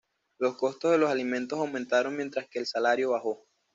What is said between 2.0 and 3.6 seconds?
mientras que el salario bajó.